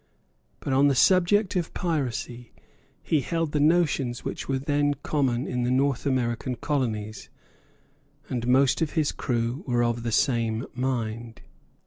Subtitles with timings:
[0.61, 2.53] But, on the subject of piracy,
[3.03, 7.29] he held the notions which were then common in the North American colonies;
[8.27, 11.43] and most of his crew were of the same mind.